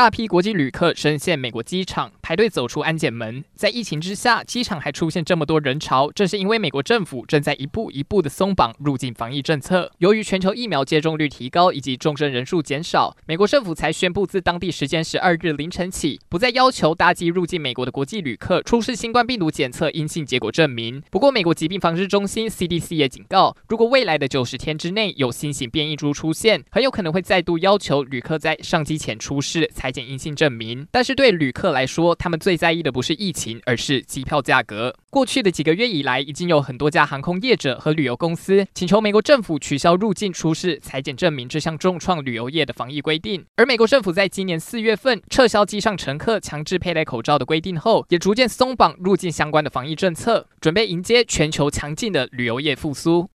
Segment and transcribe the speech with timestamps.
[0.00, 3.44] 大批国际旅客深陷美国机场，排队走出安检门。
[3.54, 9.92] 在疫情之下，机场还出现这么多人潮，正是因为美国政府正在一步一步的松绑入境防疫政策。
[9.98, 21.02] 由于全球疫苗接种率提高以及重症人数减少，美国政府才宣布自当地时间十二日凌晨起，不再要求搭机入境美国的国际旅客出示新冠病毒检测阴性结果证明。
[21.10, 29.89] 不过，美国疾病防治中心 CDC 也警告，如果未来的九十天之内有新型变异株出现，很有可能会再度要求旅客在上机前出示才。
[29.90, 34.94] 采检阴性证明，但是对旅客来说，他们最在意的不是疫情，而是机票价格。
[35.10, 43.44] 过去的几个月以来，已经有很多家航空业者和旅游公司请求美国政府取消入境出示裁剪证明这项重创旅游业的防疫规定。
[43.56, 53.28] 而美国政府在今年四月份撤销机上乘客强制佩戴口罩的规定后，也逐渐松绑入境相关的防疫政策，准备迎接全球强劲的旅游业复苏。